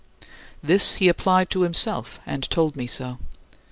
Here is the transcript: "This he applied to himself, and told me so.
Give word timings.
"This 0.63 0.95
he 0.95 1.07
applied 1.09 1.51
to 1.51 1.61
himself, 1.61 2.19
and 2.25 2.41
told 2.49 2.75
me 2.75 2.87
so. 2.87 3.19